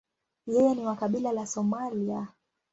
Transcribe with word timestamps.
Yeye 0.47 0.75
ni 0.75 0.85
wa 0.85 0.95
kabila 0.95 1.31
la 1.31 1.47
Somalia. 1.47 2.27